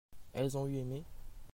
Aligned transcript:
elles 0.33 0.57
ont 0.57 0.65
eu 0.65 0.77
aimé. 0.77 1.05